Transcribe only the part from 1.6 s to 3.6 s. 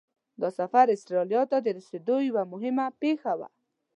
د رسېدو یوه مهمه پیښه وه.